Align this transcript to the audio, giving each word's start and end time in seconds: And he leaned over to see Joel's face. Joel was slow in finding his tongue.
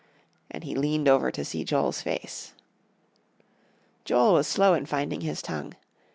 And 0.49 0.63
he 0.63 0.73
leaned 0.73 1.07
over 1.07 1.29
to 1.29 1.45
see 1.45 1.63
Joel's 1.63 2.01
face. 2.01 2.53
Joel 4.03 4.33
was 4.33 4.47
slow 4.47 4.73
in 4.73 4.87
finding 4.87 5.21
his 5.21 5.43
tongue. 5.43 5.75